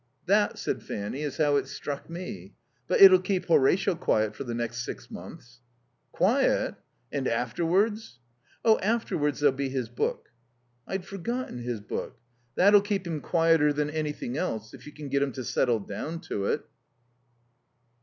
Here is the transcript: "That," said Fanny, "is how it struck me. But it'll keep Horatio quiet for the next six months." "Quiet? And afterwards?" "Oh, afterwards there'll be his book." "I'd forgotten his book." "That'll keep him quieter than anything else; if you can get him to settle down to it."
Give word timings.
"That," 0.25 0.57
said 0.57 0.81
Fanny, 0.81 1.21
"is 1.21 1.37
how 1.37 1.57
it 1.57 1.67
struck 1.67 2.09
me. 2.09 2.55
But 2.87 3.01
it'll 3.01 3.19
keep 3.19 3.45
Horatio 3.45 3.93
quiet 3.93 4.35
for 4.35 4.43
the 4.43 4.55
next 4.55 4.83
six 4.83 5.11
months." 5.11 5.61
"Quiet? 6.11 6.73
And 7.11 7.27
afterwards?" 7.27 8.17
"Oh, 8.65 8.79
afterwards 8.79 9.41
there'll 9.41 9.55
be 9.55 9.69
his 9.69 9.89
book." 9.89 10.29
"I'd 10.87 11.05
forgotten 11.05 11.59
his 11.59 11.81
book." 11.81 12.17
"That'll 12.55 12.81
keep 12.81 13.05
him 13.05 13.21
quieter 13.21 13.71
than 13.71 13.91
anything 13.91 14.37
else; 14.37 14.73
if 14.73 14.87
you 14.87 14.91
can 14.91 15.07
get 15.07 15.21
him 15.21 15.33
to 15.33 15.43
settle 15.43 15.79
down 15.79 16.19
to 16.21 16.45
it." 16.45 16.61